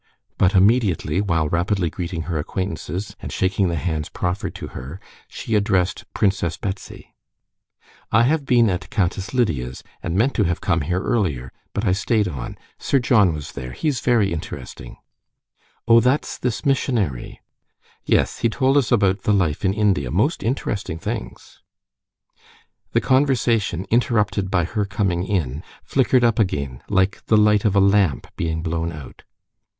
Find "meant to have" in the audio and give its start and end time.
10.15-10.59